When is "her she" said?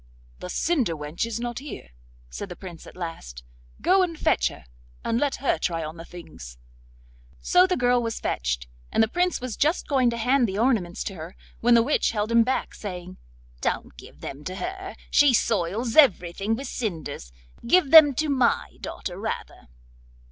14.55-15.35